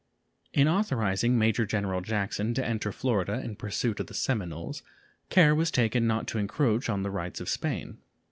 In 0.51 0.67
authorizing 0.67 1.37
Major 1.37 1.63
General 1.63 2.01
Jackson 2.01 2.55
to 2.55 2.65
enter 2.65 2.91
Florida 2.91 3.33
in 3.41 3.55
pursuit 3.55 3.99
of 3.99 4.07
the 4.07 4.15
Seminoles 4.15 4.81
care 5.29 5.53
was 5.53 5.69
taken 5.69 6.07
not 6.07 6.25
to 6.29 6.39
encroach 6.39 6.89
on 6.89 7.03
the 7.03 7.11
rights 7.11 7.39
of 7.39 7.47
Spain. 7.47 7.99